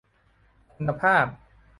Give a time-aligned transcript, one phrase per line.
[0.73, 1.25] คุณภาพ